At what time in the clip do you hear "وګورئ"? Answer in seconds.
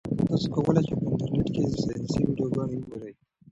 2.77-3.13